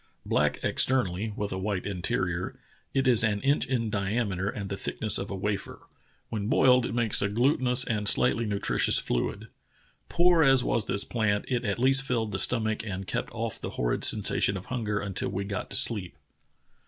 Black 0.25 0.57
externally 0.63 1.31
with 1.35 1.51
a 1.51 1.59
white 1.59 1.85
interior, 1.85 2.57
it 2.91 3.05
is 3.07 3.23
an 3.23 3.39
inch 3.41 3.67
in 3.67 3.91
diameter 3.91 4.49
and 4.49 4.67
the 4.67 4.75
thickness 4.75 5.19
of 5.19 5.29
a 5.29 5.35
wafer. 5.35 5.83
When 6.29 6.47
boiled 6.47 6.87
it 6.87 6.95
makes 6.95 7.21
a 7.21 7.29
glutinous 7.29 7.83
and 7.85 8.07
slightly 8.09 8.47
nutritious 8.47 8.97
fluid. 8.97 9.49
Poor 10.09 10.41
as 10.41 10.63
w^as 10.63 10.87
this 10.87 11.03
plant, 11.03 11.45
it 11.47 11.63
at 11.65 11.77
least 11.77 12.01
filled 12.01 12.31
the 12.31 12.39
stomach 12.39 12.83
and 12.83 13.05
kept 13.05 13.31
off 13.31 13.61
the 13.61 13.69
horrid 13.77 14.03
sensation 14.03 14.57
of 14.57 14.65
hunger 14.73 14.99
until 14.99 15.29
we 15.29 15.43
got 15.43 15.69
to 15.69 15.75
sleep. 15.77 16.17